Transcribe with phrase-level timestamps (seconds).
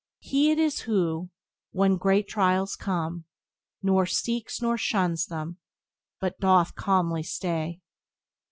[0.17, 1.29] "He it is who,
[1.73, 3.25] when great trials come,
[3.83, 5.59] Nor seeks nor shuns them,
[6.19, 7.81] but doth calmly stay."